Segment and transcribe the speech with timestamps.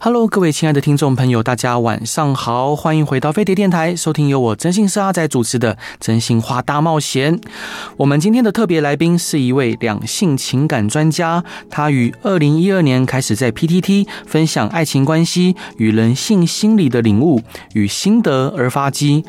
[0.00, 7.36] Hello，各位亲爱的听众朋友，大家晚上好，欢迎回到飞碟电台，收听由我真心是阿仔主持的《真心话大冒险》。
[7.96, 17.42] 我们今天的特别来宾是一位两性情感专家，他于二零一二年开始在 PTT 分享爱情关系与人性心理的领悟
[17.74, 19.24] 与心得而发迹。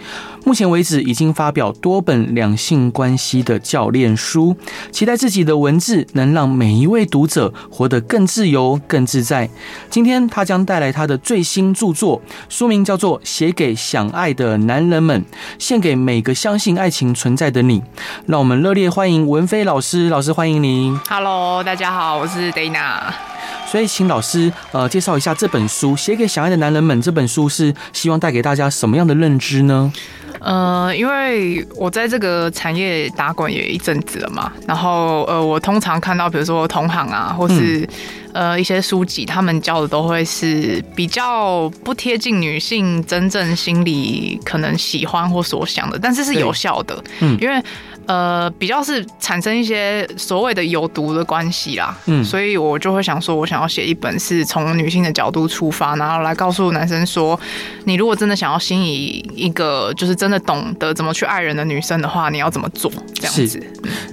[0.46, 4.56] 目前为止，已经发表多本两性关系的教练书，
[4.92, 9.50] 期待自己的文字能让每一位读者活得更自由、更自在。
[9.90, 15.22] 今天他将带来他的最新著作，书名叫做《写给想爱的男人们》，
[15.58, 17.82] 献给每个相信爱情存在的你。
[18.26, 21.00] 让我们热烈欢迎文飞老师，老师欢迎您。
[21.10, 23.39] Hello，大家好，我是 Dana。
[23.70, 27.00] 所以，请老师呃介绍一下这本书《写给想爱的男人们》。
[27.04, 29.94] 这本书是希望带给大家什么样的认知呢？
[30.40, 37.88] 呃，因为我在这个产业打滚也一阵子了嘛，然后呃，我通常看到比如说同行啊，或是
[38.34, 47.64] 呃一些书籍，他们教的都会是比较不贴近女性真正心里可能喜欢或所想的，但是是有效的，嗯，因为。
[48.10, 57.40] 呃，比较是产生一些所谓的有毒的关系啦，嗯，所以我就会想说，我想要写一本是从女性的角度出发，然后来告诉男生说，
[57.84, 62.92] 你如果真的想要心仪一个就是真的懂得怎么去爱人的女生的话，你要怎么做？
[63.14, 63.64] 这样子。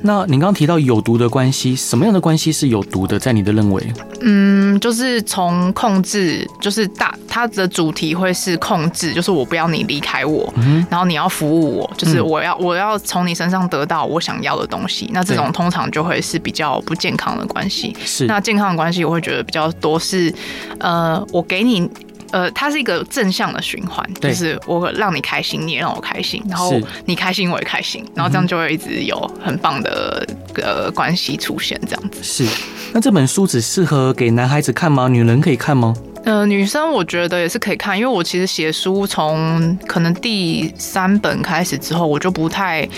[0.02, 3.18] 那你刚刚提到有毒的关系，什么样的关系是有毒的？
[3.18, 3.82] 在你的认为？
[4.20, 13.85] 嗯，就是从控制，就是大它的主题会是控制，就是我不要你离开我，嗯，然后你要服务我，就是我要我要从你身上得。
[13.86, 17.96] 到我想要的东西，那这种通常就会是比较不健康的关系。
[18.04, 20.32] 是，那健康的关系，我会觉得比较多是，
[20.80, 21.88] 呃，我给你，
[22.30, 26.72] 呃，它是一个正向的循环，就是我让你开心，你也让我开心，然后
[27.04, 30.26] 你开心我也开心，然后这样就会一直有很棒的
[30.56, 32.22] 呃关系出现，这样子。
[32.22, 32.46] 是，
[32.92, 35.08] 那这本书只适合给男孩子看吗？
[35.08, 35.94] 女人可以看吗？
[36.24, 42.88] 呃，女生我觉得也是可以看，因为我其实写书从可能第三本开始之后，我就不太。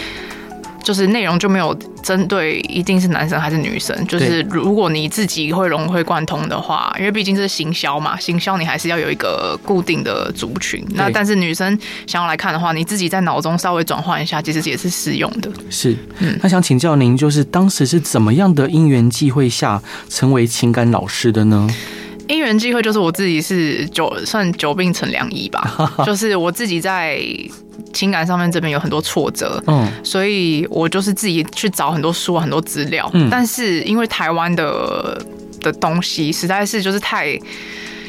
[0.83, 10.85] 就是内容就没有针对一定是男生还是女生，就是如果你自己会融会贯通的话，因为毕竟是行销嘛，行销你还是要有一个固定的族群。
[10.95, 15.51] 那但是女生想要来看的话，你自己在脑中稍微转换一下，其实也是适用的。
[15.69, 21.69] 是，嗯，那想请教您，就是当时是怎么样的因缘际会下成为情感老师的呢？
[22.29, 27.21] 因缘际会就是我自己是久算久病成良医吧， 就是我自己在。
[27.93, 35.17] 情感上面这边有很多挫折，嗯，所以我就是自己去找很多书、很多资料，嗯，但是因为台湾的
[35.61, 37.39] 的东西实在是就是太。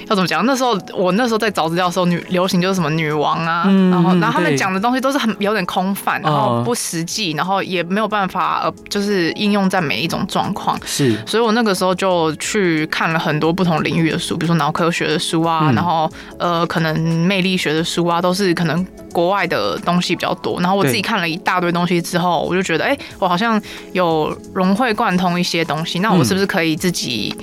[0.09, 0.45] 要怎么讲？
[0.45, 10.79] 那时候我那时候在找资料的时候，女流行就是什么女王啊，嗯、然后然后他们讲的东西都是很有点空泛，然后不实际，然后也没有办法呃，就是应用在每一种状况。
[10.83, 18.83] 是，所以我那个时候就去看了很多不同领域的书，比如说脑科学的书啊，嗯、然后呃，可能魅力学的书啊，都是可能
[19.13, 20.59] 国外的东西比较多。
[20.59, 23.61] 然后我自己看了一大堆东西之后，我就觉得，哎、欸，我好像
[23.93, 25.99] 有融会贯通一些东西。
[25.99, 27.35] 那我是不是可以自己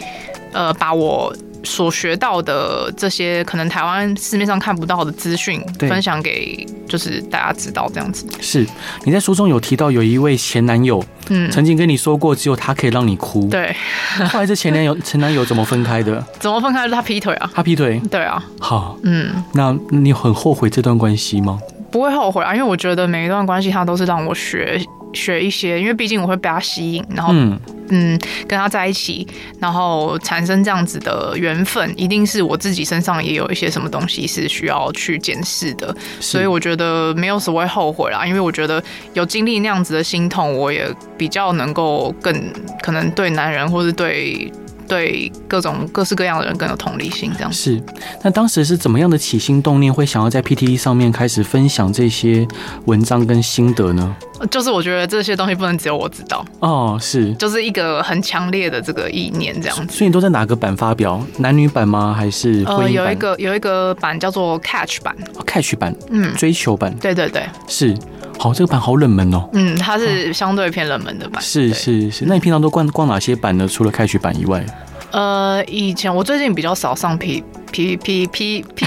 [0.52, 1.32] 呃，把我
[1.66, 8.26] 所学到的这些可能台湾市面上看不到的资讯，分享给就是大家知道这样子。
[8.40, 8.64] 是
[9.04, 13.48] 你在书中有提到有一位前男友，嗯，曾经跟你说过只有他可以让你哭。
[13.48, 13.74] 对，
[14.30, 16.24] 后来这前男友前男友怎么分开的？
[16.38, 16.84] 怎么分开？
[16.86, 17.50] 是他劈腿啊？
[17.52, 18.00] 他劈腿？
[18.10, 18.42] 对啊。
[18.60, 21.58] 好，嗯，那你很后悔这段关系吗？
[21.90, 24.80] 不会后悔啊，因为我觉得每一段关系，它都是让我学
[25.16, 29.26] 学一些，因为毕竟我会被他吸引，然后嗯，嗯跟他在一起，
[29.58, 38.82] 然后产生这样子的缘分，一定是我自己身上也有一些什么东西是需要去检视的，所以我觉得没有所谓后悔啦，因为我觉得
[39.14, 40.86] 有经历那样子的心痛，我也
[41.16, 42.52] 比较能够更
[42.82, 44.52] 可能对男人或是对。
[44.88, 47.82] 对各种各式各样的人更有同理心，这样是。
[48.22, 52.46] 那当时是怎么样的起心动念，会想要在 PTT 上面开始分享这些
[52.84, 54.16] 文章跟心得呢？
[54.50, 59.94] 就是我觉得这些东西不能只有我知道哦，是，就是一个很强烈的这个意念，这样子。
[59.96, 61.22] 所以你都在哪个版发表？
[61.38, 62.14] 男女版吗？
[62.16, 62.64] 还是？
[62.66, 65.16] 呃，有一个有一个版叫做 Catch 版
[65.46, 67.96] ，Catch 版，嗯，追求版，对对对，是。
[68.38, 69.48] 好，这个版好冷门哦。
[69.54, 71.42] 嗯，它是相对偏冷门的版。
[71.42, 73.66] 是是是，那你平常都逛逛哪些版呢？
[73.66, 74.62] 除了 Catch 版以外？
[75.12, 77.42] 呃，以前我最近比较少上 P
[77.76, 78.86] P P P P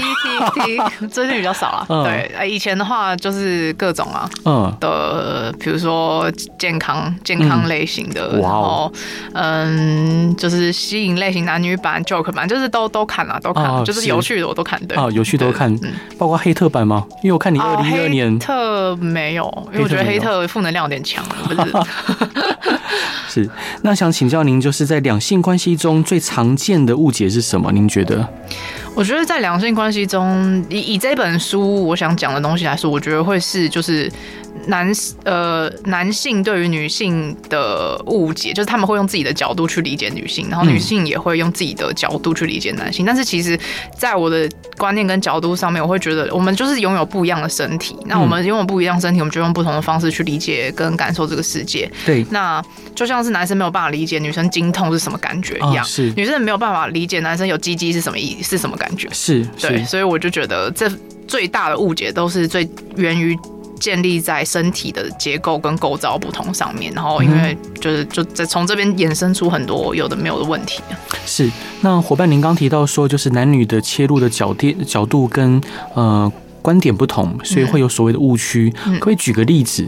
[0.50, 1.86] T，最近比较少了。
[1.88, 6.28] 嗯、对，以前的话就是各种啊，嗯的，比如说
[6.58, 8.92] 健康健康类型的，嗯、然后
[9.32, 14.84] 嗯，就是吸引类型男女版、joke 版，就是都都看了，都看，哦、就是有趣的我都看。
[14.88, 17.06] 对，啊，有趣都看，嗯，包括黑特版吗？
[17.22, 21.60] 因为我看你二零一二年、哦、黑特没有，因为我觉得黑特负能量有点强，不是。
[23.30, 23.48] 是，
[23.82, 27.70] 那想请教您，就是在两性关系中最常见的误解是什么？
[27.70, 28.28] 您觉得？
[28.94, 34.10] 我觉得在两性关系中，以以这本书我想讲的东西来说，我觉得会是就是。
[34.66, 34.92] 男
[35.24, 43.04] 呃，男性对于女性的误解，就是他们会用自己的角度去理解女性，然后女性也会用自己的角度去理解男性。
[43.04, 43.58] 嗯、但是其实，
[43.96, 47.96] 在我的观念跟角度上面，我会觉得我们就是拥有不一样的身体。
[48.06, 51.90] 那我们拥有不一样的身体，我们就用不同的方式去理解跟感受这个世界。
[52.04, 52.62] 对，那
[52.94, 59.08] 就像是男生没有办法理解女生经痛是什么感觉一样，哦、是女生没有办法理解男生有鸡鸡是什么意是什么感觉。
[59.12, 60.90] 是，对，所以我就觉得这
[61.26, 63.38] 最大的误解都是最源于。
[63.80, 70.80] 建立在身体的结构跟构造不同上面，然后因为就是就在从这边衍生出很多有的没有的问题。
[71.26, 71.50] 是，
[71.80, 75.60] 那伙伴，您刚提到说，就是男女的切入的角点角度跟
[75.94, 76.30] 呃
[76.62, 78.72] 观点不同，所以会有所谓的误区。
[78.86, 79.86] 嗯、可，可以举个例子？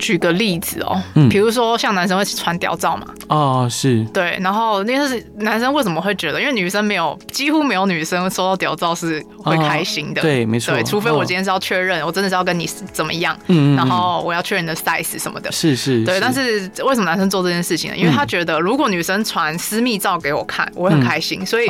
[0.00, 4.02] 举个例子哦，嗯，比如说像男生会传屌照嘛，哦，是。
[4.12, 6.40] 对，然后那是男生为什么会觉得？
[6.40, 17.96] 因为女生没有，几乎没有女生收到屌照是会开心的，对，没错，对，除非我今天是要确认，我真的是要跟你怎么样，嗯，然后我要确认的 size 什么的，是是，对，但是为什么男生做这件事情呢？
[17.96, 21.68] 因为他觉得如果女生传私密照给我看，我会很开心，所以。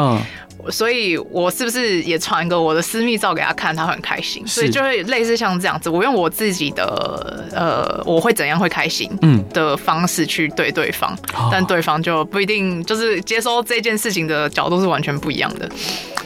[0.69, 4.47] 所以，我是不是也传个我的私密照给他看，他会很开心？
[4.47, 15.69] 所以就会类似像这样子，我用我自己的呃，我会怎样会开心嗯的方式去对对方，嗯、但对方就不一定就是接收这件事情的角度是完全不一样的。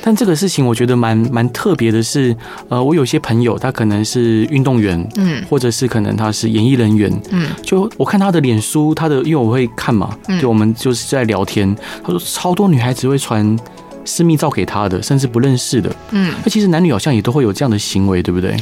[0.02, 2.36] 但这个事情我觉得蛮蛮特别的是，
[2.68, 13.58] 呃，我有些朋友他可能是运动员，嗯，或者是可能他是演艺人员，嗯，就我看他的脸书，他的因为我会看嘛，就我们就是在聊天，他说超多女孩子会传。
[14.04, 18.56] 私密照给他的，甚至不认识的，嗯，那其实男女好像也都会有这样的行为，对不对？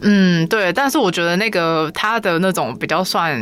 [0.00, 3.40] 嗯，对，但是我觉得那个他的那种比较算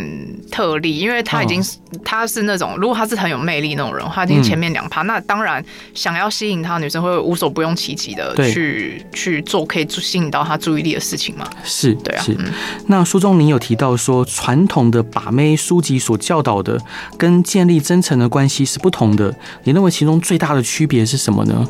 [0.51, 5.65] 特例，因为他已经、是、他是那种，如果他是很有魅力那种人，他已经前面两趴，嗯、那当然
[5.95, 11.47] 想要吸引他的女生会无所不用其极的去去做可以吸引到他注意力的事情嘛。
[11.63, 12.23] 是，对啊。
[12.23, 12.53] 是嗯、
[12.87, 16.81] 那书中您有提到说，传统的把妹书籍所教导的
[17.19, 21.69] 跟建立真诚的关系是不同的，你认为其中最大的区别是什么呢？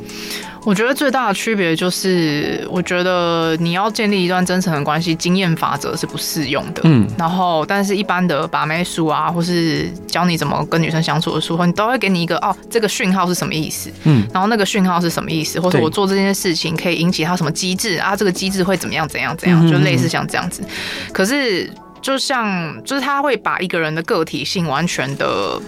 [0.67, 6.81] 我觉得最大的区别就是，我觉得你要建立一段真诚的关系，经验法则是不适用的。
[6.83, 13.93] 嗯，然后，但是一般的把妹书啊，或是教你怎么跟女生相处的书，你都会给你一个哦，这个讯号是什么意思？
[14.03, 15.61] 嗯，然后那个讯号是什么意思？
[15.61, 18.17] 或者我做这件事情可以引起他什么机制啊？
[18.17, 19.09] 这个机制会怎么样？
[19.09, 19.37] 怎样？
[19.37, 19.71] 怎样？
[19.71, 20.65] 就类似像这样子。
[21.13, 21.73] 可是，
[22.03, 25.63] 就像就是他会把一个人的个体性完全的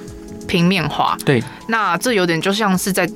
[0.48, 1.16] 平面化。
[1.24, 3.08] 对，那这有点就像是在。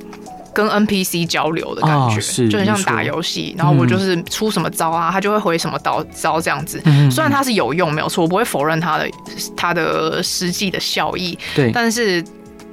[0.53, 6.81] 跟 NPC 交流的感觉，哦、就很像打游戏，然后我就是出什么招啊，嗯、他就会回什么刀招这样子。
[6.85, 9.09] 嗯、虽然它是有用，没有错，我不会否认它的
[9.55, 11.37] 它的实际的效益。
[11.55, 12.23] 对，但是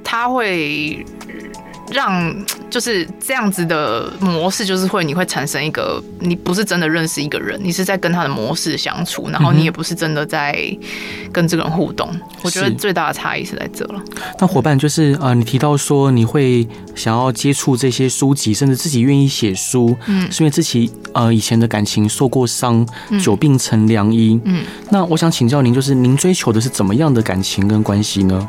[0.03, 1.05] 它会。
[1.91, 2.33] 让
[2.71, 10.57] 就是这样子的模式，就是会你会产生一个你不是真的认识一个人，你是在跟他的模式相处，然后你也不是真的在
[11.33, 12.09] 跟这个人互动。
[12.13, 14.01] 嗯、我觉得最大的差异是在这了。
[14.39, 22.87] 那伙伴就是呃，你提到说你会想要接触这些书籍，甚至自己愿意写书，嗯，是因为自己呃以前的感情受过伤，
[23.21, 24.63] 久病成良医，嗯。
[24.89, 28.47] 那我想请教您，就是您追求的是怎么样的感情跟关系呢？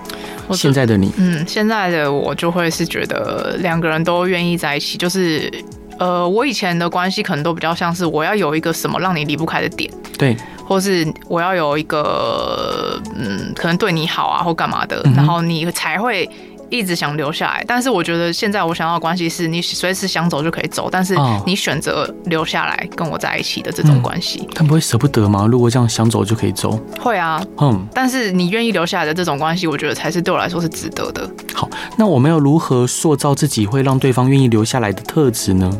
[0.52, 5.50] 现在的你，嗯，现在的我就会是觉得两个人都愿意在一起，就是，
[5.99, 16.28] 呃，我以前的关系可能都比较像是我要有一个什么让你离不开的点，对，或是我要有一个，嗯，可能对你好啊或干嘛的，嗯、然后你才会。
[16.73, 21.14] 一直想留下来，但是我觉得现在我想要的关系是你随时想走就可以走，但是
[21.45, 24.49] 你选择留下来跟我在一起的这种关系。
[24.55, 25.47] 他、们、不会舍不得吗？
[25.47, 26.79] 如果这样想走就可以走？
[26.99, 31.31] 会啊，嗯，但是你愿意留下来的这种关系，我觉得才是对我来说是值得的。
[31.52, 35.71] 好，那我们要如何塑造自己会让对方愿意留下来的特质呢？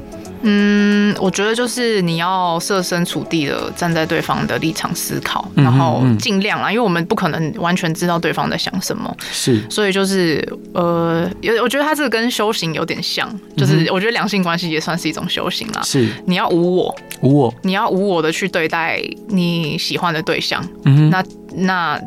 [0.43, 15.83] 嗯，我觉得就是你要设身处地的站在对方的立场思考，嗯、然后尽量啊，因为我们不可能完全知道对方在想什么，是，所以就是呃，有我觉得他这个跟修行有点像，就是我觉得两性关系也算是一种修行啦。
[15.83, 22.01] 是，你要无我，无我，你要无我的去对待你喜欢的对象，嗯哼，那那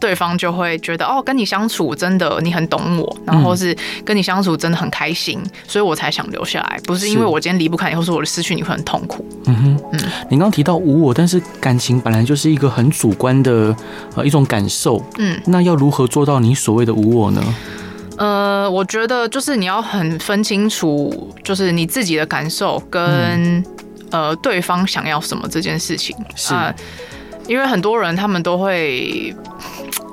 [0.00, 9.24] 对方就会觉得哦，跟你相处真的你很懂我，然后是跟你相处真的很开心，嗯、所以我才想留下来，不是因为我今天离不开你，或是我的失去你会很痛苦。
[9.44, 13.76] 嗯哼，嗯，你刚刚提到无我，但是感情本来就是一个很主观的
[14.16, 17.54] 呃一种感受，嗯，那要如何做到你所谓的无我呢？
[18.16, 23.64] 呃，我觉得就是你要很分清楚，就是你自己的感受跟、嗯、
[24.10, 26.74] 呃对方想要什么这件事情是、呃，
[27.46, 29.34] 因为很多人他们都会。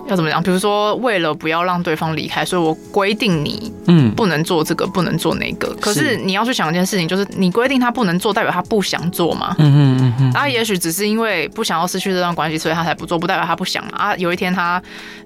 [0.08, 0.42] 要怎么讲？
[0.42, 5.76] 比如说，为了不要让对方离开，所以我规定你，嗯，不能做这个，嗯、不能做那个。
[5.82, 9.56] 可是你要去想一件事情，就是你规定他不能做，代表他不想做嘛？
[9.60, 10.32] 嗯嗯嗯嗯。
[10.34, 14.16] 啊，也许只是因为不想要失去这段关系，所以他才不做，不代表他不想啊。
[14.16, 14.82] 有一天他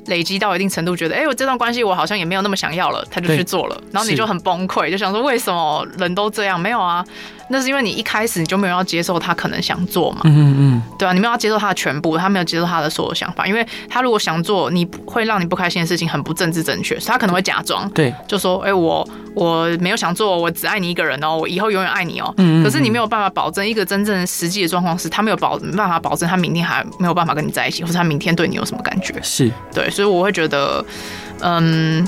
[0.08, 3.82] 累积到一定程度，觉得，哎、欸，我这段关系我好像也没有那么想要了，他就去做了。
[3.92, 6.60] 然后你就很崩溃，就想说，为什么人都这样？
[6.60, 7.06] 没有啊。
[7.51, 29.51] 那是因为你一开始你就没有要接受他可能想做嘛，嗯嗯，对啊，你没有要接受他的全部，他没有接受他的所有想法，因为他如果想做你会让你不开心的事情，很不政治正确，他可能会假装，对，就说，哎、欸，我我没有想做，我只爱你一个人哦，我以后永远爱你哦，嗯，可是你没有办法保证一个真正实际的状况是，他没有保没办法保证他明天还没有办法跟你在一起，或者他明天对你有什么感觉，是。
[29.74, 30.84] 对，所以我会觉得，
[31.41, 32.08] 嗯。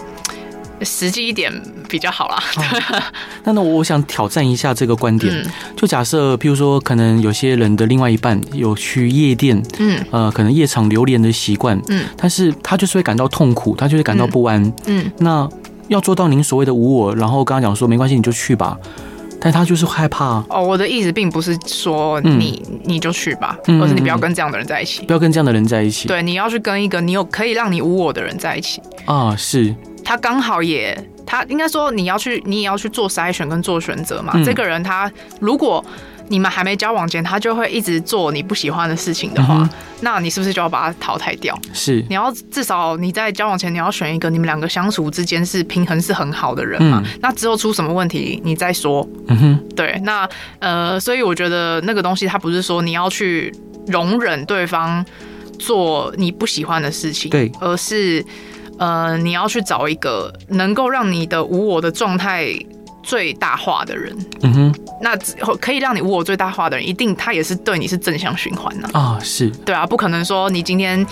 [0.81, 1.51] 实际一点
[1.87, 2.43] 比较好啦。
[2.57, 3.03] 哦、
[3.43, 5.45] 那那我想挑战一下这个观点，嗯、
[5.77, 15.49] 就假设，譬如说，可能有些人的另外一半有去夜店，嗯，呃，可能夜场流连的习惯，嗯，但是他就是会感到痛苦，他就会感到不安，嗯，嗯，那
[15.87, 18.77] 要做到您所谓的无我，然后刚刚讲说没关系，你就去吧，
[19.39, 20.43] 但他就是害怕。
[20.49, 26.07] 哦，我的意思并不是说你、嗯、你就去吧，而是你不要跟这样的人在一起，不要跟这样的人在一起。
[26.07, 28.81] 对，你要去跟一个你有可以让你无我的人在一起。
[29.05, 29.75] 啊，是。
[30.03, 34.33] 他刚好也，他应该说你要去，你也要去做筛选跟做选择嘛。
[34.35, 35.83] 嗯、这个人他如果
[36.29, 39.69] 你们还没交往前，他就会一直做你不喜欢的事情的话，嗯、
[40.01, 41.57] 那你是不是就要把他淘汰掉？
[41.73, 47.03] 是，你要至少你在交往前你要选一个你们两个相处之间是平衡是很好的人嘛。
[47.05, 49.07] 嗯、那之后出什么问题你再说。
[49.27, 50.27] 嗯哼，对，那
[50.59, 53.53] 呃，所以我觉得那个东西他不是说你要去
[53.87, 55.05] 容忍对方
[55.59, 58.25] 做你不喜欢的事情，对，而是。
[58.79, 62.47] 呃，你要去找一个能够让你的无我的状态
[63.01, 64.15] 最大化的人。
[64.41, 65.15] 嗯哼，那
[65.59, 69.19] 可以让你无我最大化的人，一定他也是对你是正向循环的啊。
[69.21, 71.05] 是，对啊，不可能说你今天。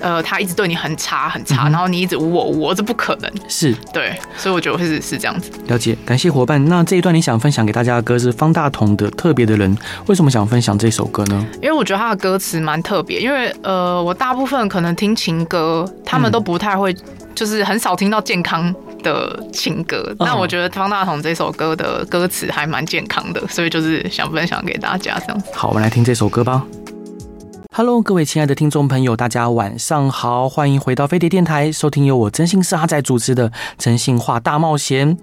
[0.00, 3.30] 呃，他一直对你很差很差，嗯、然后你一直无我无我，这不可能。
[3.48, 5.50] 是对，所以我觉得会是是这样子。
[5.66, 6.64] 了解，感谢伙伴。
[6.66, 9.76] 那这一段你想分享给大家的歌是方大同的《特别的人》，
[10.06, 11.46] 为什么想分享这首歌呢？
[11.62, 16.94] 因为我觉得他的歌词蛮特别，因为呃，我大部分可能听情歌，他们都不太会，
[17.34, 20.14] 就是很少听到健康的情歌。
[20.18, 25.46] 那、嗯、我觉得方大同这首歌的歌词还蛮健康的，所以就是想分享给大家这样子。
[25.54, 26.64] 好，我们来听这首歌吧。
[27.78, 35.14] Hello，各位亲爱的听众朋友，大家晚上好，欢迎回到飞碟电台，收听由我真心是阿仔主持的《真心话大冒险》。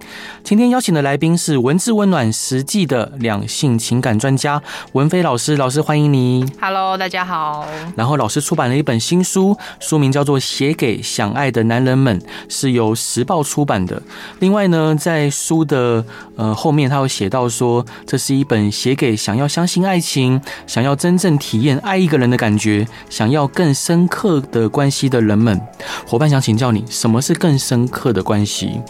[0.44, 6.46] 今天邀请的来宾是文字温暖、实际的两性情感专家文飞老师，老师欢迎你。
[6.60, 7.66] Hello，大家好。
[7.96, 14.00] 然后老师出版了一本新书，书名叫做《写给想爱的男人们》，是由时报出版的。
[14.38, 16.04] 另外呢，在书的
[16.36, 22.43] 呃后面，他有写到说，这是一本写给想要相信爱情、想要真正体验爱一个人的。
[22.44, 25.58] 感觉想要更深刻的关系的人们，
[26.06, 28.82] 伙伴想请教你，什么是更深刻的关系？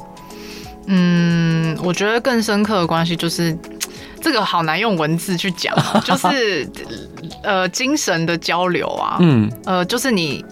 [0.89, 3.57] 嗯，我觉得更深刻的关系就是
[4.21, 5.73] 这个好难用文字去讲，
[6.05, 6.69] 就是
[7.45, 10.45] 呃精神的交流啊，嗯，呃，就是你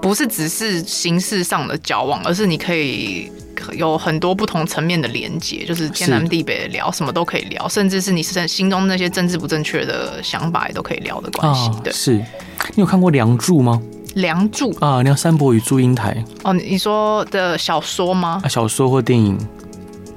[0.00, 3.32] 不是只是形式上的交往，而是你可以。
[3.72, 11.70] 有很多不同层面的连接，就是天南地北的聊，什么都可以聊，甚至是你是心中那些政治不正确的想法也都可以聊的关系。
[11.82, 12.12] 对，是
[12.74, 13.80] 你有看过《梁祝》吗？
[14.14, 16.24] 《梁祝》啊，梁山伯与祝英台。
[16.42, 18.40] 哦，你说的小说吗？
[18.44, 19.38] 啊小说或电影？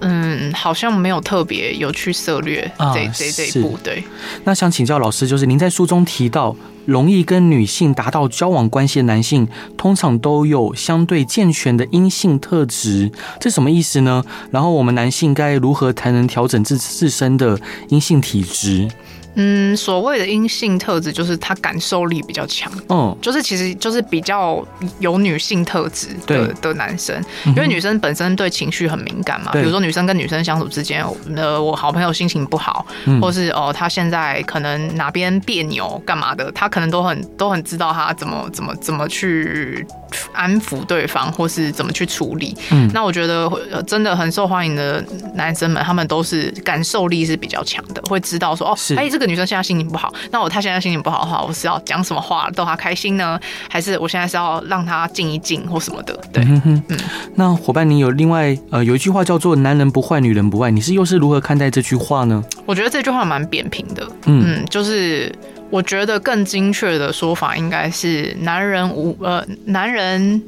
[0.02, 3.78] 嗯，好像没有特别有去涉略这这这一步。
[3.84, 4.04] 对，
[4.44, 6.56] 那想请教老师，就是您在书中提到。
[6.86, 9.48] 容易跟女性达到交往关系的男性，
[9.78, 13.10] 通常都有相对健全的阴性特质，
[13.40, 14.22] 这什么意思呢？
[14.52, 17.58] 然后我们男性该如何才能调整自自身的
[17.88, 18.90] 阴性体质？
[19.36, 24.66] 嗯，所谓的阴性特质就是他感受力比较强，嗯，就是其实就是比较
[25.00, 26.54] 有女性特质的对。
[26.62, 39.86] 的男生，因为女生本身对情绪很敏感嘛，比如说女生跟女生相处之间，呃，我好朋友心情不好，嗯、或是哦，他现在可能哪边别扭干嘛的，他可能都很都很知道他怎么怎么怎么去
[40.32, 42.56] 安抚对方，或是怎么去处理。
[42.72, 43.50] 嗯，那我觉得
[43.88, 45.04] 真的很受欢迎的
[45.36, 53.40] 男生们，他们都是感受力是比较强的，会知道说哦，哎，这个女生现在心情不好，那我她现在心情不好的话，我是要讲什么话逗她开心呢？
[53.70, 56.20] 还是我现在是要让她静一静或什么的？
[56.32, 56.98] 对，嗯哼，嗯。
[57.36, 62.44] 那伙伴，你有另外呃有一句话叫做“男人不坏，女人不爱”，你是又是如何看待这句话呢？
[62.66, 64.08] 我觉得这句话蛮扁平的。
[64.26, 65.34] 嗯，嗯，就是。
[65.74, 70.40] 我觉得更精确的说法应该是男人无呃，男人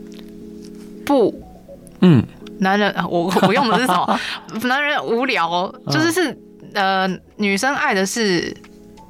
[1.04, 1.34] 不，
[2.02, 2.24] 嗯，
[2.60, 4.20] 男人 我我用的是什么？
[4.70, 6.38] 男人无聊，就是是
[6.76, 8.56] 呃，女生爱的是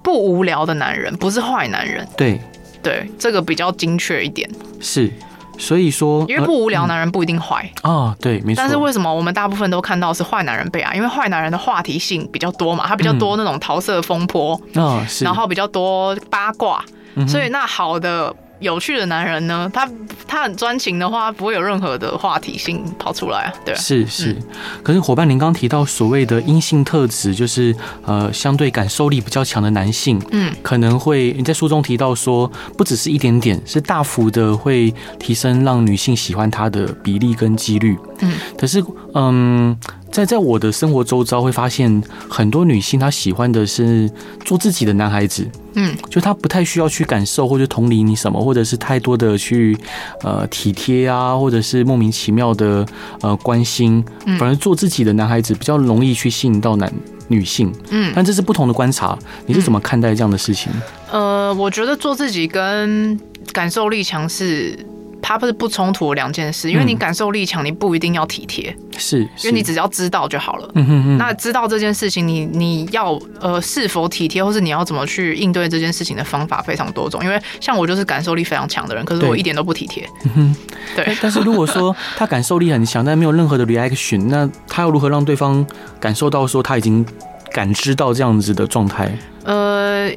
[0.01, 2.07] 不无聊的男人，不是坏男人。
[2.15, 2.39] 对
[2.81, 4.49] 对，这个比较精确一点。
[4.79, 5.11] 是。
[5.57, 8.61] 所以说，因为不无聊，男人不一定坏啊、嗯哦，对，没错。
[8.61, 10.95] 但是为什么我们大部分都看到是坏男人被爱？
[10.95, 16.83] 因为坏男人的话题性比较多嘛，他比较多那种桃色风波，嗯，然后比较多八卦，
[17.15, 18.35] 嗯、所以那好的。
[18.59, 19.89] 有趣的男人呢，他
[20.27, 23.53] 他很专情的话，不会有任何的话题性跑出来啊。
[23.65, 24.31] 对，是是。
[24.33, 24.43] 嗯、
[24.83, 37.97] 可是伙伴，您刚提到所谓的阴性特质，就是呃，相对感受力比较强的男性，嗯，可能会你在书中提到说，不只是一点点，是大幅的会提升让女性喜欢他的比例跟几率。
[38.19, 39.77] 嗯，可是嗯。
[40.11, 44.09] 在在我的生活周遭会发现很多女性，她喜欢的是
[44.45, 49.77] 做自己的男孩子，嗯，就她不太需要去感受或者同理你什么，或者是太多的去
[50.21, 52.85] 呃体贴啊，或者是莫名其妙的
[53.19, 54.01] 呃关心，
[54.39, 56.89] 反而做自己的男孩子比较容易去吸引到男
[57.27, 60.71] 女性，嗯，但这是不同的观察，你是怎么看待这样的事情？
[61.11, 63.19] 呃，我觉得做自己跟
[63.51, 64.79] 感受力强是。
[65.27, 70.69] 它不是不冲突的两件事，因为你感受力强，你不一定要体贴，是，因为你只要知道就好了。
[70.75, 71.17] 嗯哼哼。
[71.17, 77.23] 那知道这件事情，你你要呃是否体贴，或是你要怎么去应对这件事情的方法非常多种。
[77.23, 80.07] 因为像我就是感受力非常强的人，可是我一点都不体贴。
[80.25, 80.55] 嗯哼。
[80.95, 81.17] 对。
[81.19, 85.65] 但是如果说他感受力很强，但没有任何的 reaction，那他要如何让对方
[85.99, 87.03] 感受到说他已经
[87.51, 89.17] 感知到这样子的状态？
[89.43, 90.11] 呃，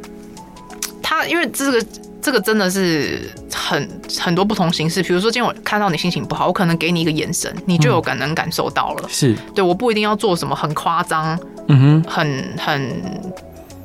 [1.02, 1.82] 他因为这个。
[2.20, 9.02] 这个真的是很很多不同形式，比如说今天我看到你心情不好，我可能给你一个眼神，你就有感能感受到了。
[9.04, 9.36] 嗯、是。
[9.54, 13.02] 对，我不一定要做什么很夸张、嗯哼，很很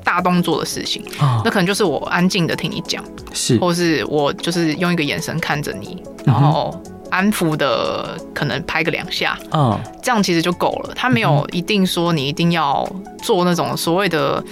[0.03, 6.77] 大动作的事情，哦、那可能就是我安静的听你讲，是，或是我就是用一个眼神看着你，然后
[7.09, 10.93] 安抚的可能拍个两下，嗯，这样其实就够了。
[10.95, 12.85] 他没有一定说你一定要
[13.21, 14.43] 做那种所谓的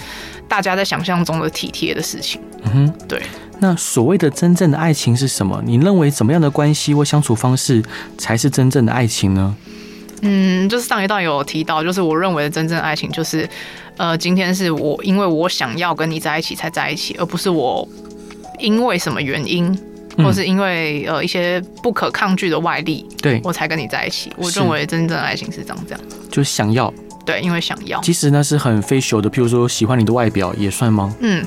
[0.47, 3.21] 大家在想象中的体贴的事情，嗯哼，对。
[3.61, 5.61] 那所谓的真正的爱情是什么？
[5.63, 7.81] 你认为怎么样的关系或相处方式
[8.17, 9.55] 才是真正的爱情呢？
[10.23, 13.47] 嗯，就是上一段有提到，就是我认为的真正的爱情，就是
[13.97, 17.87] 呃，今天是我因为我想要跟你在一起才在一起，而不是我
[18.57, 19.75] 因为什么原因，
[20.17, 24.31] 或是因为呃一些不可抗拒的外力，对我才跟你在一起。
[24.37, 26.91] 我认为真正的爱情是长这样，就是想要，
[27.25, 28.01] 对，因为想要。
[28.01, 31.15] 其实那是很 facial 的，譬如说喜欢你的外表也算吗？
[31.21, 31.43] 嗯，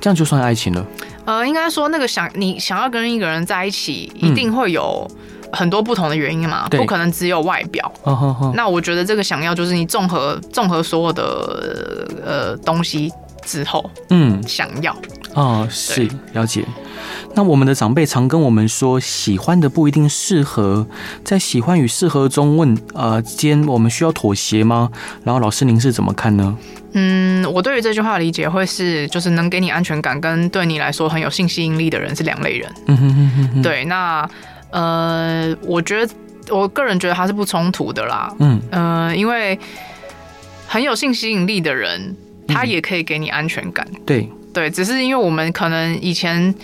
[0.00, 0.86] 这样就算爱情了。
[1.24, 5.08] 呃，应该说那个想你想要跟一个人在一起，一定会有
[5.52, 7.92] 很多不同的原因嘛，嗯、不可能只有外表。
[8.04, 13.12] 哦哦哦、那我觉得这个想要就是你综合综合所有的呃东西
[13.44, 14.96] 之后，嗯，想要。
[15.34, 16.64] 哦，是了解。
[17.34, 20.86] 那我们的长辈常跟我们说，喜欢的不一定适合，
[21.24, 24.90] 在喜欢与适合中问呃间，我们需要妥协吗？
[25.22, 26.58] 然后老师您是怎么看呢？
[26.92, 32.68] 嗯，我对于这句话的理解会是，就是能给你安全感跟对你来说很有性吸引力的人是两类人。
[32.86, 33.62] 嗯哼哼哼。
[33.62, 34.28] 对，那
[34.70, 36.12] 呃，我觉得
[36.48, 38.34] 我个人觉得它是不冲突的啦。
[38.40, 39.56] 嗯呃，因为
[40.66, 42.16] 很有性吸引力的人，
[42.48, 43.86] 他也可以给你安全感。
[43.92, 46.54] 嗯、对对，只是因为我们可能以前。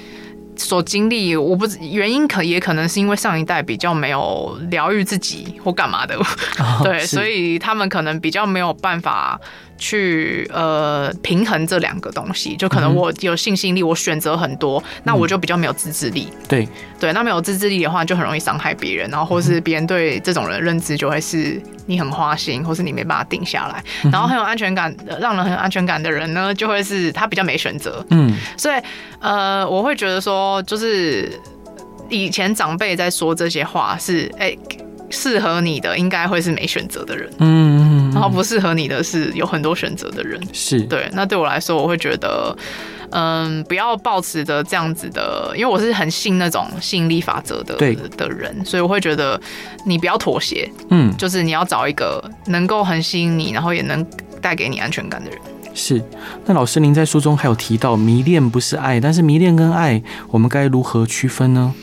[0.58, 9.38] 所经历，我不原因可也可能是因为上一代比较没有疗愈自己或干嘛的，哦、 对，所以他们可能比较没有办法。
[9.78, 16.28] 去呃平衡这两个东西，就可能我有性吸引力，我选择很多，嗯、那我就比较没有自制力。
[16.48, 23.84] 对对，那没有自制力的话，就很容易伤害别人，然后或是别人对这种人认知就会是你很花心，或是你没办法定下来。
[24.10, 28.04] 然后很有安全感，让人很有安全感的人呢，就会是他比较没选择。
[28.10, 28.80] 嗯，所以
[29.20, 31.38] 呃，我会觉得说，就是
[32.08, 34.48] 以前长辈在说这些话是哎。
[34.48, 34.58] 欸
[35.10, 41.08] 适合你的应该会是没选择的人，嗯，然后不适合你的是有很多选择的人，是对。
[41.12, 42.56] 那对我来说，我会觉得，
[43.10, 49.40] 嗯，不要抱持着这样子的，因为我是很信那种吸引力法则的对的人，所以我会觉得
[49.84, 54.04] 你不要妥协，嗯，就是你要找一个能够很吸引你，然后也能
[54.40, 55.38] 带给你安全感的人。
[55.72, 56.02] 是。
[56.46, 61.74] 那老师您在书中还有提到，迷恋不是爱，但是迷恋跟爱，我们该如何区分呢？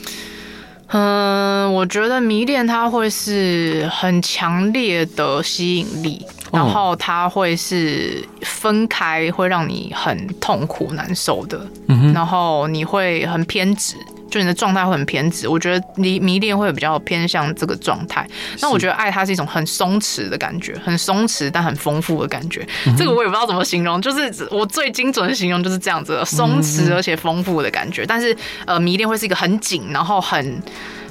[0.93, 13.95] 嗯，我觉得迷恋它会是很强烈的吸引力，然后它会是分开会让你很痛苦难受的，嗯，然后你会很偏执。
[14.33, 18.27] 就你的状态会很偏执，我觉得迷迷恋会比较偏向这个状态。
[18.59, 22.67] 那我觉得爱它是一种很松弛的感觉，很松弛但很丰富的感觉。
[22.87, 28.01] 嗯、这个我也不知道怎么形容，就是我最精准的形容就是这样子的，松弛而且丰富的感觉。
[28.01, 30.59] 嗯、但是呃，迷恋会是一个很紧，然后很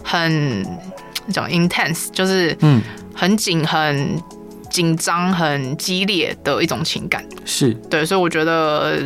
[0.02, 0.62] 很
[1.26, 2.82] 那种 intense，就是嗯，
[3.14, 4.20] 很紧很。
[4.72, 8.98] 紧张、很激烈的一种情感，是对，所以我觉得，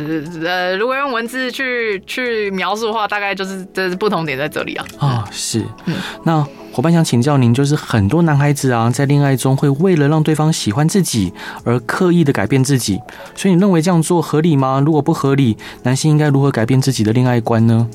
[0.43, 4.85] 呃，如果用文字去去描述的话，大概就是这是不同点在这里啊。
[4.97, 5.63] 啊、哦，是。
[5.85, 6.47] 嗯，那
[6.77, 13.01] 伙伴想请教您，就是很多男孩子啊，在恋爱中会为了让对方喜欢自己而刻意的改变自己，
[13.33, 14.79] 所以你认为这样做合理吗？
[14.85, 17.89] 如果不合理，男性应该如何改变自己的恋爱观呢？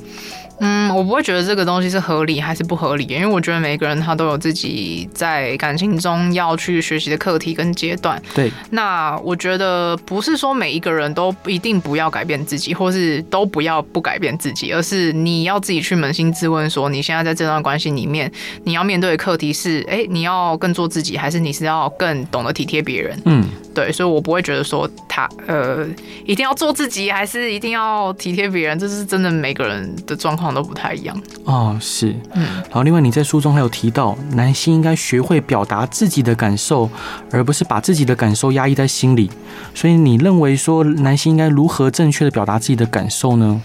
[0.65, 8.21] 嗯，我不会觉得这个东西是合理还是不合理，因为我觉得每个人他都有自己在感情中要去学习的课题跟阶段。
[8.33, 18.31] 对，那我觉得不是说每一个人都一定不要改变自己，或是都不要不改变自己，而是你要自己去扪心自问，说你现在在这段关系里面，
[18.63, 23.19] 你要面对的课题是：哎，你要更做自己，还是你是要更懂得体贴别人？
[23.25, 25.87] 嗯，对，所以我不会觉得说他呃
[26.25, 36.89] 一定要做自己，还是一定要体贴别人，这是真的每个人的状况都不太一样哦，是，嗯，然后另外你在书中还有提到，男性应该学会表达自己的感受，
[37.31, 39.31] 而不是把自己的感受压抑在心里。
[39.75, 43.61] 所以你认为说，男性应该如何正确的表达自己的感受呢？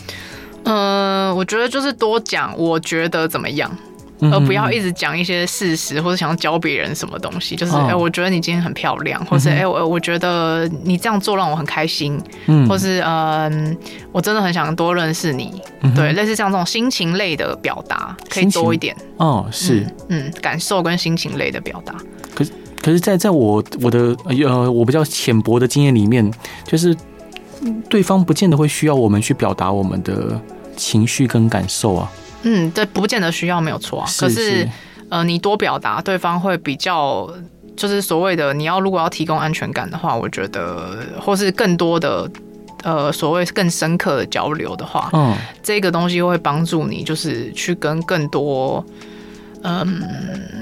[0.64, 3.72] 嗯、呃，我觉得就是多讲，我觉得怎么样。
[4.20, 7.56] 而不要一直讲一些事实，或者想要教别人什么东西。
[7.56, 13.78] 就是，哎、欸，我觉得你今天很漂亮，或是哎，我、欸、我觉得你这样做让我很开心，嗯，或是嗯，
[14.12, 15.62] 我真的很想多认识你。
[15.96, 18.96] 对，类似像这种心情类的表达，可以多一点。
[19.18, 21.96] 哦，是嗯，嗯，感受跟心情类的表达。
[22.34, 22.52] 可是，
[22.82, 26.30] 可是在在我我的呃我比较浅薄的经验里面，
[26.66, 26.96] 就是
[27.90, 30.40] 对方不见得会需要我们去表达我们的
[30.76, 32.12] 情绪跟感受啊。
[32.48, 34.08] 嗯，对，不见得需要没有错啊。
[34.18, 34.70] 可是，
[35.10, 37.30] 呃，你多表达，对方会比较，
[37.76, 42.30] 就是所谓的你要如果要提供安全感的话，我觉得，或是更多的，
[42.84, 48.84] 呃，所谓更深刻的交流的话，嗯，这个东西会帮助你，就是去跟更多。
[49.64, 50.02] 嗯，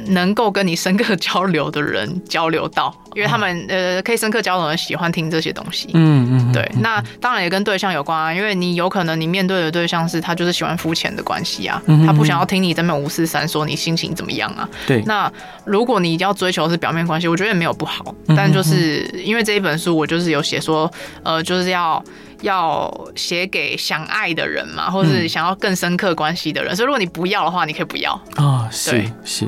[0.07, 5.89] 能够跟你深刻交流的人交流到，因为他们呃可以深刻交流的喜欢听这些东西。
[5.93, 6.69] 嗯嗯，对。
[6.79, 14.67] 那当然也跟对象有关啊，因为你有可能你面对的对象是他就是喜欢肤浅的关系啊，他不想要听你这么五四三说你心情怎么样啊。
[14.87, 15.01] 对。
[15.05, 15.31] 那
[15.65, 20.91] 如果你要追求的是表面关系，我觉得也没有不好，但就是因为这一本书我就是有写说，
[21.23, 22.03] 呃，就是要。
[22.45, 28.69] 要写给想爱的人嘛，或者是想要更深刻关系的人，嗯，所以如果你不要的话，你可以不要啊，哦。
[28.71, 29.47] 是是。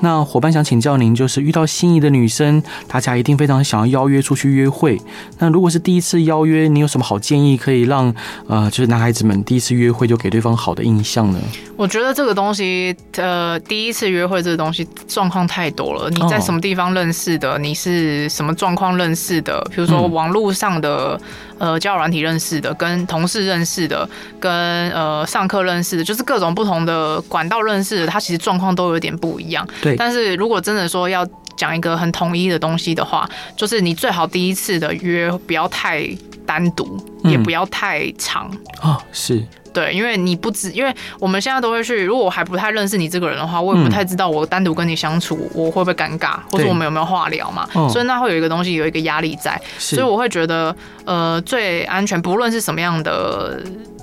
[0.00, 5.00] 那伙伴想请教您，就是遇到心仪的女生，大家一定非常想要邀约出去约会。
[5.38, 8.14] 那如果是第一次邀约，你有什么好建议可以让
[8.46, 11.40] 呃，就是男孩子们第一次约会就给对方好的印象呢？
[11.76, 16.08] 我觉得这个东西，呃，第一次约会这个东西状况太多了。
[16.10, 17.54] 你在什么地方认识的？
[17.54, 19.60] 哦，你是什么状况认识的？
[19.74, 21.18] 比如说网络上的。
[21.20, 24.08] 嗯呃，交友软体认识的，跟同事认识的，
[24.40, 24.50] 跟
[24.92, 29.66] 呃上课认识的，就是各种不同的管道认识的，他其实状况都有点不一样。
[29.82, 29.96] 对。
[29.96, 36.08] 但是如果真的说要讲一个很统一的东西的话，就是你最好第一次的约不要太
[36.46, 38.46] 单独，嗯，也不要太长
[38.80, 39.02] 啊，哦。
[39.12, 39.44] 是。
[39.78, 42.02] 对，因为你不知，因为我们现在都会去。
[42.02, 47.64] 如果我还不太认识你这个人的话，我也不太知道我单独跟你相处，我会不会尴尬，或者我们有没有话聊嘛？
[47.88, 49.60] 所以那会有一个东西，有一个压力在。
[49.78, 53.62] 所以我会觉得，呃，最安全，不论是什么样的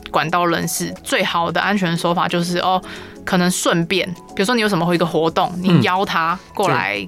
[0.09, 2.81] 管道人士，最好的安全手法就是哦，
[3.25, 7.05] 可能顺便，比如说你有什么一个活动，你邀他过来。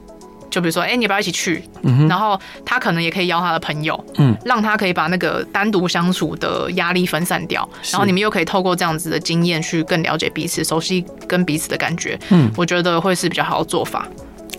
[0.47, 1.63] 嗯就比如说，哎、欸，你要不要一起去？
[1.83, 12.17] 嗯，然后他可能也可以邀他的朋友，嗯，让他可以把那个单独相处的压力分散掉，然后你们又可以透过这样子的经验去更了解彼此，熟悉跟彼此的感觉。
[12.29, 14.07] 嗯，我觉得会是比较好的做法。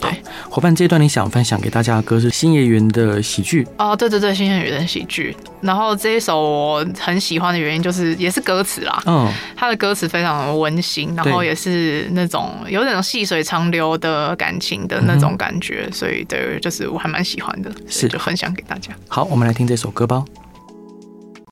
[0.01, 0.11] 对，
[0.49, 5.37] 伙伴，这一段你想分享给大家的歌是新叶原的喜剧哦，对对对，新叶原的喜剧。
[5.61, 18.93] 然后这一首我很喜欢的原因就是也是歌词啦，嗯，他的歌词非常的温馨，然后也是那种有点细水长流的感情的那种感觉，嗯、所以对，就是我还蛮喜欢的，是就分享给大家。
[19.09, 20.25] 好，我们来听这首歌吧。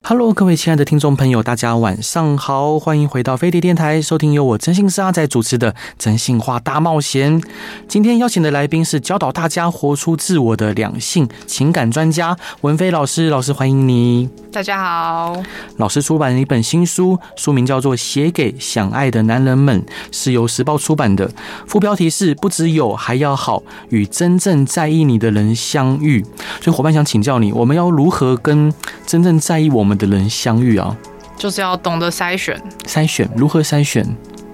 [0.09, 7.41] Hello，各位亲爱的听众朋友，大家晚上好，欢迎回到飞碟电台，收听由我真心是阿仔主持的《真心话大冒险》。
[7.89, 14.29] 今天邀请的来宾是教导大家活出自我的两性情感专家文飞老师，老师欢迎你。
[14.49, 15.43] 大家好，
[15.75, 19.81] 老师出版了一本新书，书名叫做《写给想爱的男人们》，
[20.13, 21.29] 是由时报出版的，
[21.67, 26.23] 副标题是“不只有还要好，与真正在意你的人相遇”。
[26.63, 28.73] 所以伙伴想请教你，我们要如何跟
[29.05, 30.95] 真正在意我们的人相遇啊，
[31.37, 32.61] 就是要懂得筛选。
[32.85, 34.05] 筛选如何筛选？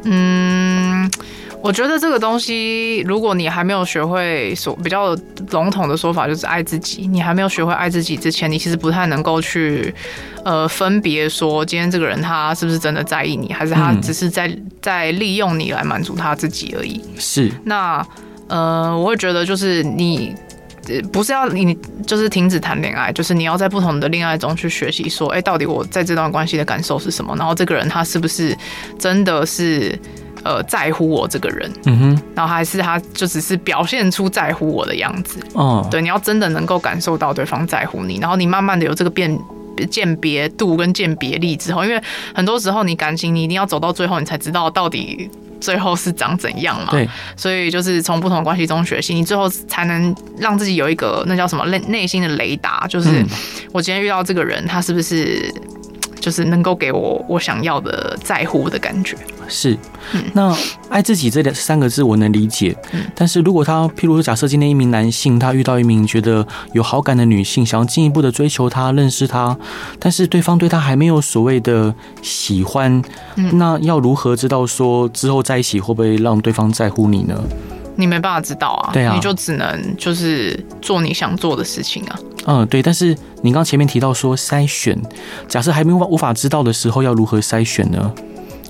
[0.06, 1.10] 嗯，
[1.62, 5.16] 我觉得这个东西，如果你还没有学会说比较
[5.52, 7.08] 笼统的说法，就是爱自己。
[7.08, 9.94] 你还没有学会爱自己之前，你其实不太能够去
[10.44, 17.02] 呃分别说，今天这个人他是不是真的在意你，还是他只是在在利用你来满足他自己而已。
[17.18, 17.50] 是。
[17.64, 18.06] 那
[18.48, 20.36] 呃，我会觉得就是你。
[21.12, 27.36] 不是要你就是停止谈恋爱，就是你要在不同的恋爱中去学习，说，哎，到底我在这段关系的感受是什么？
[27.38, 28.56] 然后这个人他是不是
[29.00, 29.98] 真的是
[30.44, 31.72] 呃在乎我这个人？
[31.86, 35.40] 嗯哼，然后还是他就只是表现出在乎我的样子？
[35.54, 39.38] 哦，对，你要真的能够感受到对方在乎你，然后你慢慢的有这个辨
[39.90, 42.02] 鉴别度跟鉴别力之后，因为
[42.36, 45.30] 很多时候你感情你一定要走到最后，你才知道到底。
[45.64, 46.92] 最后是长怎样嘛？
[46.92, 53.26] 对，所以就是从不同关系中学习，你最后才能让自己有一个那叫什么内内心的雷达，就是
[53.72, 55.50] 我今天遇到这个人，他是不是？
[56.24, 59.18] 就是能够给我我想要的在乎的感觉，
[59.50, 59.78] 是。
[60.32, 60.56] 那
[60.88, 62.74] 爱自己这两三个字我能理解，
[63.14, 69.58] 但是如果他，譬如说，假设今天一名男性他遇到一名觉得有好感的女性，想要进一步的追求她、认识她，
[70.00, 73.02] 但是对方对他还没有所谓的喜欢，
[73.52, 77.38] 那要如何知道说之后在一起会不会让对方在乎你呢？
[77.96, 82.20] 你没办法知道啊，对啊，你就只能就是做你想做的事情啊。
[82.46, 82.82] 嗯，对。
[82.82, 85.00] 但是你刚前面提到说筛选，
[85.48, 88.12] 假设还没有无法知道的时候，要如何筛选呢？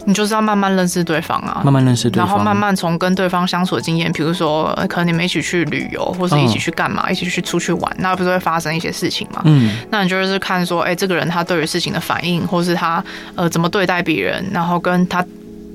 [0.05, 9.41] 你就是要慢慢认识对方啊，慢慢认识对方，然后慢慢从跟对方相处的经验，比如说可能你们一起去旅游，或者一起去干嘛，嗯、一起去出去玩，那不是会发生一些事情嘛？
[9.45, 13.01] 嗯，那你就是看说，哎，这个人他对于事情的反应，或是他
[13.35, 15.25] 呃怎么对待别人，然后跟他。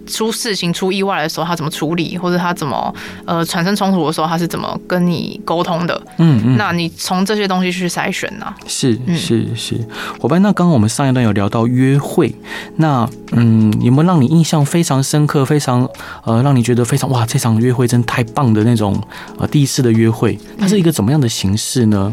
[0.08, 2.94] 出事情、出意外的时候，他怎么处理，或者他怎么
[3.24, 6.00] 呃产生冲突的时候，他是怎么跟你沟通的？
[6.16, 8.56] 嗯嗯，那你从这些东西去筛选呢、啊？
[8.66, 9.76] 是是是，
[10.18, 10.40] 伙伴。
[10.40, 12.34] 那刚刚我们上一段有聊到约会，
[12.76, 15.88] 那嗯，有没有让你印象非常深刻、非常
[16.24, 19.00] 呃让你觉得非常哇，这场约会真太棒的那种
[19.38, 20.38] 呃第一次的约会？
[20.58, 22.12] 它是一个怎么样的形式呢？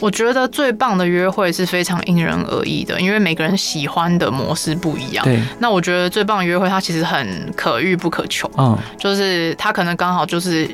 [0.00, 5.24] 我觉得最棒的约会是非常因人而异的，因为每个人喜欢的模式不一样。
[5.24, 7.26] 对，那我觉得最棒的约会，它其实很。
[7.56, 10.68] 可遇不可求，嗯，就是他可能刚好就是，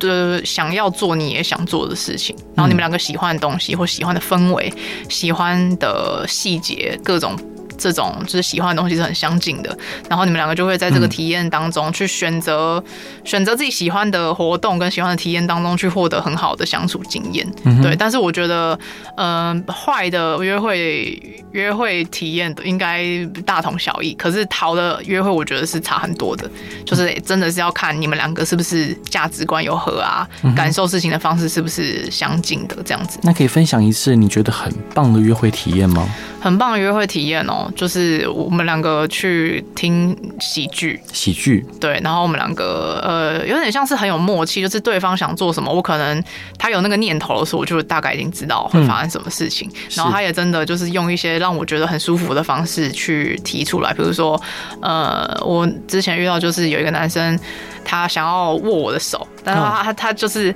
[0.00, 4.72] 呃，想要做你也想做的事情，然后你们两个喜欢的东西或喜欢的氛围、
[5.08, 7.36] 喜欢的细节，各种。
[7.78, 9.76] 这种就是喜欢的东西是很相近的，
[10.08, 12.84] 然后你们两个就会在这个体验当中去选择、嗯、
[13.24, 17.50] 选择自己喜欢的活动跟喜欢的体验当中去获得很好的相处经验。
[17.64, 18.78] 嗯、对，但是我觉得，
[19.16, 26.50] 嗯、呃，坏的约会约会体验应该大同小异，可是好的约会我觉得是差很多的，
[26.84, 33.18] 就是真的是要看你们两个是不是价值观有合啊，嗯、感受事情的方式是不是相近的这样子。
[33.22, 36.08] 那可以分享一次你觉得很棒的约会体验吗？
[36.40, 37.67] 很棒的约会体验哦。
[37.76, 41.64] 就是我们两个去听喜剧，喜剧？
[41.80, 46.22] 对，然后我们两个呃有点像是很有默契，就是对方想做什么，我可能
[46.58, 54.40] 他有那个念头的时候，我就大概已经知道会发生什么事情，嗯、然后他也真的就是用一些让我觉得很舒服的方式去提出来，比如说
[54.80, 57.38] 呃，我之前遇到就是有一个男生，
[57.84, 60.54] 他想要握我的手，但是他他他就是。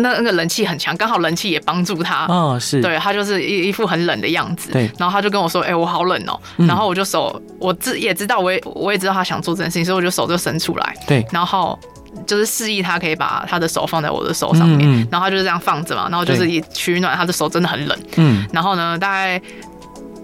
[0.00, 2.26] 那那个人气很强，刚好人气也帮助他。
[2.26, 4.72] 哦，是，对，他就是一一副很冷的样子。
[4.72, 6.40] 对，然后他就跟我说：“哎、欸，我好冷哦、喔。
[6.58, 10.94] 嗯”然后我就手，我自也知道，我也我也知道他想做这件事情，所以我就手就伸出来。
[11.06, 11.78] 对，然后
[12.26, 17.98] 就是示意他可以把他的手放在我的手上面，然后他就是这样放着嘛，然后就是以取暖他的手，真的很冷。
[18.16, 19.40] 嗯，然后呢，大概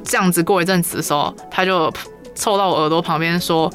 [0.04, 1.92] 这样子过一阵子的时候，他就
[2.34, 3.72] 凑到我耳朵旁边说。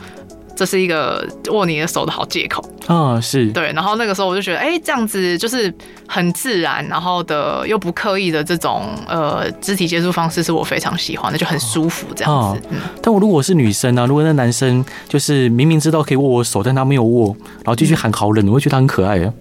[0.58, 3.72] 这是一个握你的手的好借口啊、哦，是对。
[3.74, 5.72] 然后那个时候我就觉得，哎，这样子就是
[6.08, 12.60] 很自然，然后的又不刻意的这种呃肢体接触方式是我非常喜欢的，就很舒服这样子。
[12.60, 19.34] 哦嗯、但我如果是女生呢、啊，如果那男生就是明明知道可以握我手，但他没有握，然后继续喊好冷，我会觉得他很可爱啊。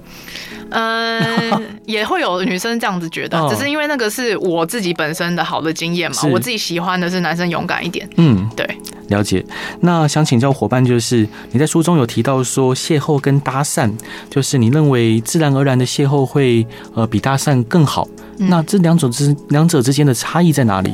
[0.68, 8.09] 嗯， 也会有女生这样子觉得，哦、只是因为那个是我自己本身的好的经验嘛，我自己喜欢的是男生勇敢一点。
[8.16, 8.68] 嗯，对。
[9.09, 9.44] 了解。
[9.81, 13.88] 那想请教伙伴，就是你在书中有提到说，邂逅跟搭讪，
[14.29, 18.09] 就是你认为自然而然的邂逅会呃比搭讪更好。
[18.38, 20.92] 嗯、那这两种之两者之间的差异在哪里？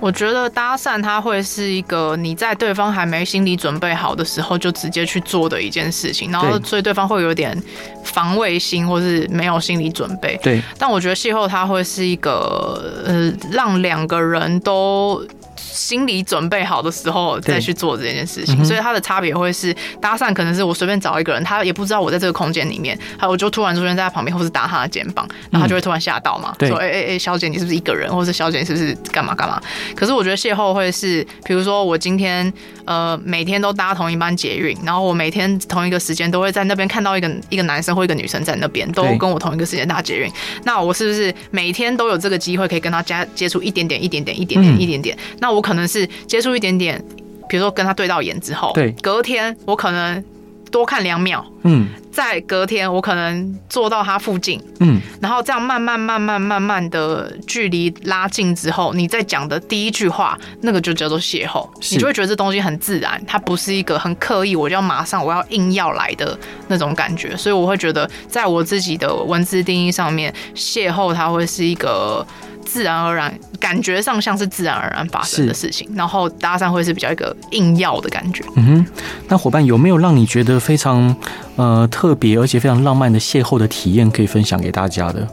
[0.00, 7.56] 我觉得搭讪它会是一个你在对方还没心理准备好的时候就直接去做的一件事情，然后所以对方会有点
[8.02, 10.38] 防卫心或是没有心理准备。
[10.42, 15.24] 对，但我觉得邂逅它会是一个呃让两个人都。
[15.56, 29.60] 心理准备好的时候再去做这件事情，嗯、所以它的差别会是搭讪，可能是我随便找一个人，他也不知道我在这个空间里面，还有我就突然出现在他旁边，或是搭他的肩膀，然后他就会突然吓到嘛，嗯、说哎哎哎，小姐你是不是一个人，或是小姐你是不是干嘛干嘛？
[29.94, 32.52] 可是我觉得邂逅会是，比如说我今天
[32.84, 40.30] 呃每天都搭同一班捷运，然后我每天同一个时间都会在那边看到一个 一个男生或一个女生在那边都跟我同一个时间搭捷运，
[40.64, 45.16] 那我是不是每天都有这个机会可以跟他加接触一点点一点点一点点一点点？
[45.44, 45.64] 那我。
[45.64, 47.02] 可能是接触一点点，
[47.48, 50.22] 比如说跟他对到眼之后，对，隔天我可能
[50.70, 72.26] 多看两秒，嗯，再隔天我可能坐到他附近，嗯，然后这样慢慢慢慢慢慢的距离拉近之后，你再讲的第一句话，那个就叫做邂逅，你就会觉得这东西很自然，它不是一个很刻意，我就要马上我要硬要来的那种感觉，所以我会觉得，在我自己的文字定义上面，邂逅它会是一个。
[72.74, 78.44] 自然而然，感觉上像是自然而然发生的事情，然后搭讪会是比较一个硬要的感觉。
[78.56, 78.86] 嗯哼，
[79.28, 81.14] 那伙伴有没有让你觉得非常
[81.54, 85.24] 呃特别而且非常浪漫的邂逅的体验可以分享给大家的？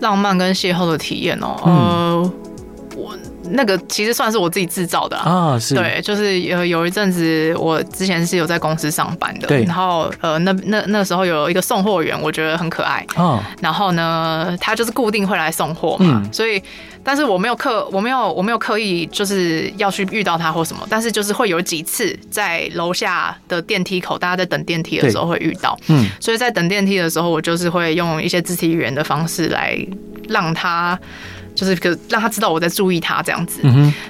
[0.00, 2.32] 浪漫跟邂逅的体验哦，呃。
[2.96, 5.74] 嗯那个其实算是我自己制造的啊，是。
[5.74, 16.62] 对，就是有有一阵子，我之前是有在公司上班的，对，然后呃，那那那时候有一个送货员，我觉得很可爱，哦，然后呢，他就是固定会来送货嘛，嗯，所以，
[17.02, 29.78] 但是我没有刻，我没有，我没有刻意就是要去遇到他或什么，但是就是会有几次在楼下的电梯口，大家在等电梯的时候会遇到，嗯，所以在等电梯的时候，我就是会用一些肢体语言的方式来
[30.28, 30.98] 让他。
[31.56, 33.60] 就是可让他知道我在注意他这样子，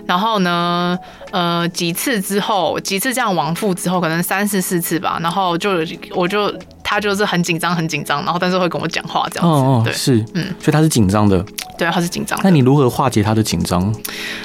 [0.05, 0.99] 然后呢，
[1.31, 5.71] 呃，几次之后，几次这样往复之后，可能三四四次吧，然后就
[6.11, 6.53] 我就
[6.89, 11.45] 他就是很紧张，很紧张，然后但是会跟我讲话这样子，哦，对，是，嗯，所以他是紧张的，
[11.77, 12.39] 对，他是紧张。
[12.45, 13.93] 那你如何化解他的紧张？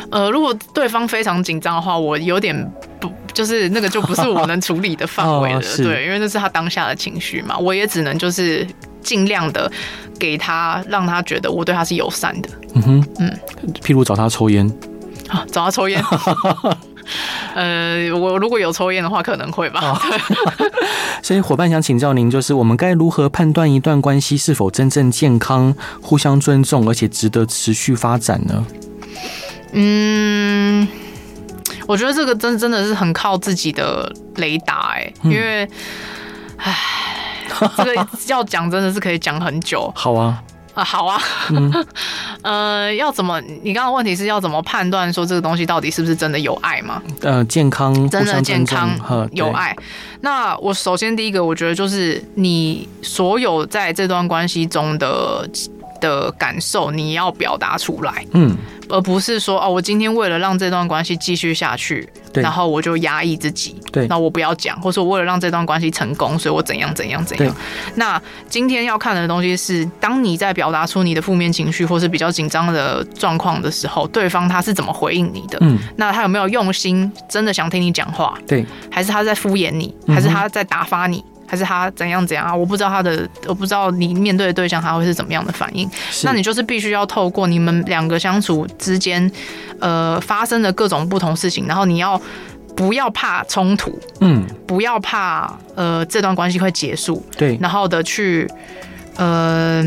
[0.09, 2.55] 呃，如果对方非常紧张的话，我有点
[2.99, 8.67] 不，就是那个就不是我能处理的范围了， 哦，对，因为那是他当下的情绪嘛，我也只能就是。
[9.03, 9.69] 尽量的
[10.19, 12.49] 给他，让他觉得我对他是友善的。
[12.75, 13.39] 嗯哼，嗯，
[13.81, 14.71] 譬如找他抽烟，
[15.27, 15.99] 啊，找他抽烟。
[17.55, 19.79] 呃，我如果有抽烟的话，可能会吧。
[19.81, 19.99] 哦、
[21.21, 28.65] 所以伙伴想请教您，就是我们该如何判断一段关系是否真正健康、互相尊重，而且值得持续发展呢？
[29.73, 30.87] 嗯，
[31.87, 35.67] 我觉得这个真真的是很靠自己的雷达，哎，因为，
[36.57, 36.75] 唉。
[37.77, 39.91] 这个要讲真的是可以讲很久。
[39.93, 40.41] 好啊，
[40.73, 41.85] 啊好啊，嗯、
[42.43, 43.41] 呃，要怎么？
[43.63, 47.01] 你刚刚问题是要怎么判断说这个东西到底是不是真的有爱吗？
[47.21, 48.89] 呃，健康，真的健康
[49.33, 49.75] 有爱。
[50.21, 55.49] 那我首先第一个，我觉得就是你所有在这段关系中的
[56.01, 58.25] 的感受，你要表达出来。
[58.33, 58.57] 嗯。
[58.89, 67.55] 而不是说哦，我今天为了让这段关系继续下去，然后我就压抑自己，对，那我不要讲，或者我为了让这段关系成功，所以我怎样怎样怎样。
[67.95, 75.57] 那今天要看的东西是，当你在表达出你的负面情绪或是比较紧张的状况的时候，对方他是怎么回应你的？
[75.61, 78.37] 嗯，那他有没有用心，真的想听你讲话？
[78.45, 81.23] 对，还是他在敷衍你，还是他在打发你？
[81.51, 82.55] 还是他怎样怎样啊？
[82.55, 85.89] 我不知道他的，我不知道你面对的对象他会是怎么样的反应。
[86.23, 89.29] 那你就是必须要透过你们两个相处之间，
[89.81, 92.17] 呃，发生的各种不同事情，然后你要
[92.73, 93.99] 不要怕冲突？
[94.21, 97.21] 嗯，不要怕呃这段关系会结束。
[97.37, 98.49] 对，然后的去，
[99.17, 99.83] 呃，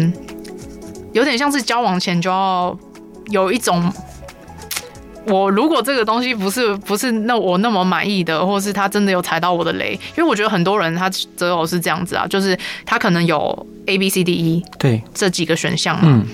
[1.15, 2.79] 有点像是交往前就要
[3.29, 3.91] 有一种。
[5.27, 15.03] 我如果这个东西不是不是那我那么满意的，或是他真的有踩到我的雷，因为我觉得很多人他择偶是这样子啊，就是他可能有 A B C D E 对。
[15.13, 16.27] 这几个选项嘛，嗯，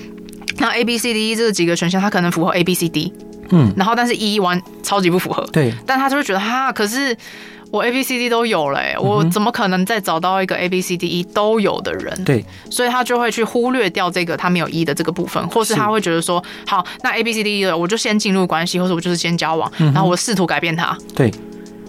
[0.58, 3.12] 那 A B C D E 这几个选项他可能符合 A B C D，
[3.50, 7.16] 嗯，然后但是 E 完超级不符合，对，但他就会觉得哈，可是。
[7.70, 12.24] 我 A B C D 都有了，欸，我怎么可能再找到一个 A B C D E 都有的人？
[12.24, 21.32] 对，所以他就会去忽略掉这个他没有 E 的这个部分，或是他会觉得说，好，那 A B C D E 的我就先进入关系，或者我就是先交往，然后我试图改变他，对，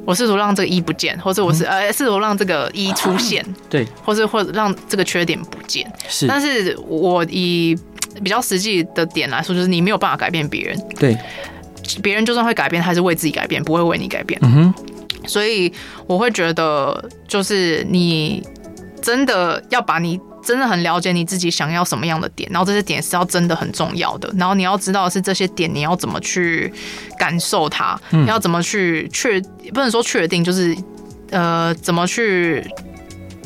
[0.05, 7.75] 我试图让这个 E 不见，或者我是呃试图让这个 E 出现， 对，或是或者让这个缺点不见，是，但是我以
[8.23, 11.17] 比较实际的点来说，就是你没有办法改变别人，对。
[12.01, 14.39] 别人就算会改变，还是为自己改变，不会为你改变。
[14.43, 14.73] 嗯哼，
[15.27, 15.71] 所以
[16.07, 18.45] 我会觉得，就是你
[19.01, 26.71] 真的要把你真的很了解你自己想要什么样的点，然后这些点是要真的很重要的，然后你要知道的是这些点你要怎么去
[27.17, 29.39] 感受它，嗯、你要怎么去确
[29.73, 30.75] 不能说确定，就是
[31.29, 32.65] 呃怎么去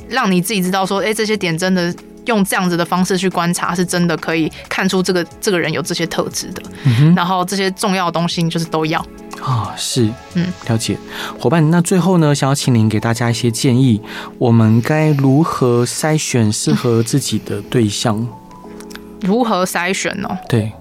[0.10, 1.94] 让你自己知道说，哎，这些点真的。
[2.28, 6.64] 用这样子的方式去观察，是真的可以看出这个这个人有这些特质的。
[6.84, 9.00] 嗯，然后这些重要的东西就是都要
[9.42, 10.98] 啊，是，嗯，了解。
[11.40, 14.02] 伙伴，那最后呢，想要请您给大家一些建议，
[14.38, 18.28] 我们该如何筛选适合自己的对象？
[19.22, 20.30] 如何筛选呢？
[20.48, 20.72] 对。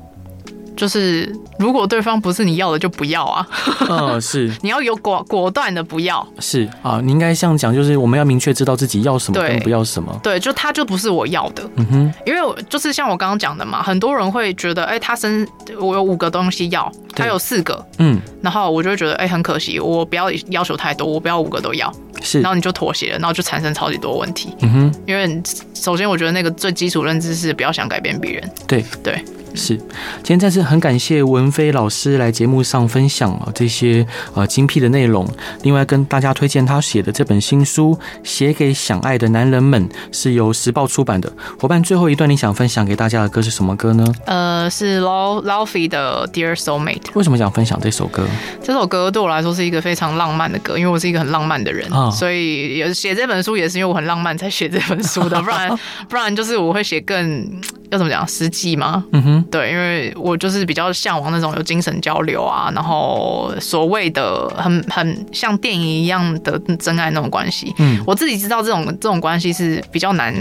[0.76, 3.46] 就是如果对方不是你要的，就不要啊。
[3.88, 4.52] 嗯，是。
[4.62, 6.26] 你要有果果断的不要。
[6.40, 10.18] 是啊，你应该这样讲，就是我们要明确知道自己要什么，跟不要什么。
[10.22, 11.62] 对，就他就不是我要的。
[11.76, 12.14] 嗯哼。
[12.26, 15.46] 因为就是像我刚刚讲的嘛，很多人会觉得，哎，他生
[15.80, 21.92] 我有五个东西要，他有四个，嗯，然后我就会觉得，哎，很可惜，我不要要求太多，我不要五个都要。
[22.22, 22.40] 是。
[22.40, 24.54] 然后你就妥协了，然后就产生超级多问题。
[24.60, 24.94] 嗯哼。
[25.06, 25.40] 因为
[25.74, 28.50] 首先，我觉得那个最基础认知是不要想改变别人。
[28.66, 29.24] 对对。
[29.54, 35.26] 是，今天再次很感谢文飞老师来节目上分享啊这些呃精辟的内容。
[35.62, 37.94] 另外跟大家推荐他写的这本新书
[38.24, 41.32] 《写给想爱的男人们》，是由时报出版的。
[41.58, 44.04] 伙伴，最后一段你想分享给大家的歌是什么歌呢？
[44.26, 47.00] 呃，是 Laufey 的《Dear Soulmate》。
[47.14, 48.26] 为什么想分享这首歌？
[48.62, 55.40] 这首歌对我来说是一个非常浪漫的歌，因为我是一个很浪漫的人，哦、所以有写这本书也是因为我很浪漫才写这本书的。
[55.40, 55.78] 不然
[56.08, 57.48] 不然就是我会写更。
[57.90, 58.26] 要怎么讲？
[58.26, 59.04] 实际吗？
[59.12, 67.72] 嗯哼，对，因为我就是比较向往那种有精神交流啊，然后所谓的很很像电影一样的真爱那种关系。
[67.78, 70.34] 嗯，我自己知道这种这种关系是比较难，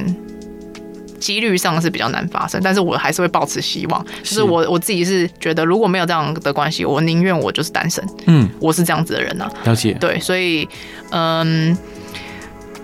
[1.20, 4.06] 几率上是比较难发生，但是我还是会抱持希望。
[4.24, 8.04] 就是我我自己是觉得，如果没有这样的关系，我宁愿我就是单身。
[8.26, 9.52] 嗯，我是这样子的人呢、啊。
[9.66, 9.96] 了解。
[10.00, 10.68] 对，所以
[11.12, 11.78] 嗯，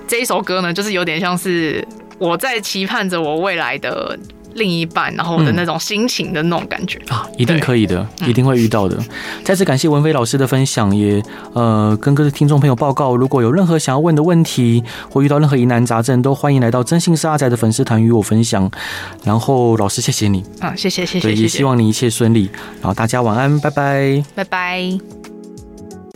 [0.08, 4.18] 这一首歌呢，就是有点像是我在期盼着我未来的。
[4.56, 8.96] 另一半，然后的那种心情的那种感觉、嗯、啊，一定可以的，一定会遇到的。
[8.98, 9.06] 嗯、
[9.44, 11.22] 再次感谢文飞老师的分享，也
[11.54, 18.70] 呃跟各位听众朋友报告，如果有任何想要问的问题，或遇到任何疑难杂症，都欢迎来到真心是阿宅的粉丝团与我分享。
[19.24, 22.50] 然后老师谢谢你啊，谢谢谢谢，也希望你一切顺利。
[22.82, 25.19] 然后大家晚安，拜拜，拜拜。